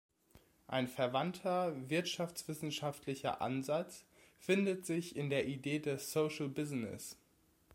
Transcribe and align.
Ein 0.65 0.87
verwandter 0.87 1.75
wirtschaftswissenschaftlicher 1.91 3.39
Ansatz 3.39 4.03
findet 4.39 4.83
sich 4.83 5.15
in 5.15 5.29
der 5.29 5.45
Idee 5.45 5.77
des 5.77 6.11
Social 6.11 6.47
Business. 6.49 7.17